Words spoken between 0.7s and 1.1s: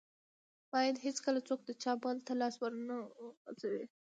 بايد